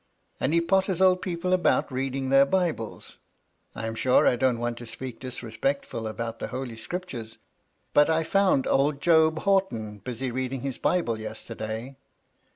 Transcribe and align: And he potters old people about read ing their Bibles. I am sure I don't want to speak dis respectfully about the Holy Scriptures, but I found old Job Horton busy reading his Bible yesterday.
And 0.39 0.51
he 0.51 0.61
potters 0.61 0.99
old 0.99 1.21
people 1.21 1.53
about 1.53 1.91
read 1.91 2.15
ing 2.15 2.29
their 2.31 2.47
Bibles. 2.47 3.17
I 3.75 3.85
am 3.85 3.93
sure 3.93 4.25
I 4.25 4.35
don't 4.35 4.57
want 4.57 4.79
to 4.79 4.87
speak 4.87 5.19
dis 5.19 5.43
respectfully 5.43 6.09
about 6.09 6.39
the 6.39 6.47
Holy 6.47 6.75
Scriptures, 6.75 7.37
but 7.93 8.09
I 8.09 8.23
found 8.23 8.65
old 8.65 8.99
Job 8.99 9.37
Horton 9.43 9.99
busy 9.99 10.31
reading 10.31 10.61
his 10.61 10.79
Bible 10.79 11.19
yesterday. 11.19 11.97